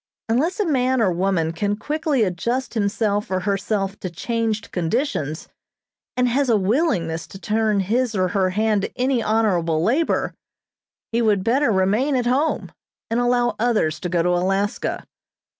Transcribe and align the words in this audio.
Unless 0.27 0.59
a 0.59 0.65
man 0.65 0.99
or 0.99 1.11
woman 1.11 1.51
can 1.53 1.75
quickly 1.75 2.23
adjust 2.23 2.73
himself 2.73 3.29
or 3.29 3.41
herself 3.41 3.99
to 3.99 4.09
changed 4.09 4.71
conditions, 4.71 5.47
and 6.17 6.27
has 6.27 6.49
a 6.49 6.57
willingness 6.57 7.27
to 7.27 7.37
turn 7.39 7.81
his 7.81 8.15
or 8.15 8.29
her 8.29 8.49
hand 8.49 8.81
to 8.81 8.97
any 8.97 9.21
honorable 9.21 9.83
labor, 9.83 10.33
he 11.11 11.21
would 11.21 11.43
better 11.43 11.69
remain 11.71 12.15
at 12.15 12.25
home, 12.25 12.71
and 13.11 13.19
allow 13.19 13.55
others 13.59 13.99
to 13.99 14.09
go 14.09 14.23
to 14.23 14.29
Alaska. 14.29 15.03